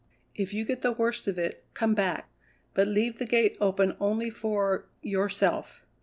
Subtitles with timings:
[0.33, 2.27] "If you get the worst of it, come back;
[2.73, 5.85] but leave the gate open only for yourself."